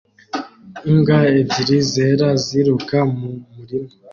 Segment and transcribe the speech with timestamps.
[0.89, 3.91] Imbwa ebyiri zera ziruka mu murima